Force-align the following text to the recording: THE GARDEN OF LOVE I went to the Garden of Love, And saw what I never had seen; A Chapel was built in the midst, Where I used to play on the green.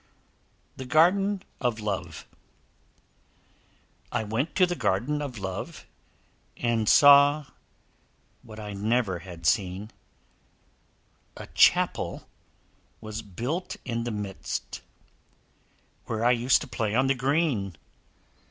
THE 0.77 0.85
GARDEN 0.87 1.43
OF 1.59 1.79
LOVE 1.79 2.25
I 4.11 4.23
went 4.23 4.55
to 4.55 4.65
the 4.65 4.73
Garden 4.75 5.21
of 5.21 5.37
Love, 5.37 5.85
And 6.57 6.89
saw 6.89 7.45
what 8.41 8.59
I 8.59 8.73
never 8.73 9.19
had 9.19 9.45
seen; 9.45 9.91
A 11.37 11.45
Chapel 11.53 12.27
was 12.99 13.21
built 13.21 13.75
in 13.85 14.03
the 14.03 14.09
midst, 14.09 14.81
Where 16.05 16.25
I 16.25 16.31
used 16.31 16.61
to 16.61 16.67
play 16.67 16.95
on 16.95 17.05
the 17.05 17.13
green. 17.13 17.75